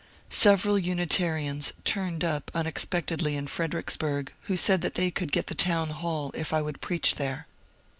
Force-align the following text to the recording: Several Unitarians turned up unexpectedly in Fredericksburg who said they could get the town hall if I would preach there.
Several 0.31 0.79
Unitarians 0.79 1.73
turned 1.83 2.23
up 2.23 2.49
unexpectedly 2.55 3.35
in 3.37 3.45
Fredericksburg 3.45 4.33
who 4.49 4.57
said 4.57 4.81
they 4.81 5.11
could 5.11 5.31
get 5.31 5.45
the 5.45 5.53
town 5.53 5.91
hall 5.91 6.31
if 6.33 6.51
I 6.51 6.59
would 6.63 6.81
preach 6.81 7.13
there. 7.17 7.45